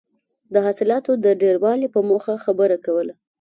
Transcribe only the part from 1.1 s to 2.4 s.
د ډېروالي په موخه